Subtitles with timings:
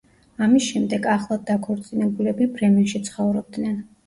[0.45, 3.79] ამის შემდეგ, ახლად დაქორწინებულები ბრემენში ცხოვრობდნენ.